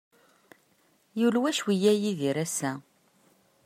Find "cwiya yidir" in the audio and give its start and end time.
1.59-2.37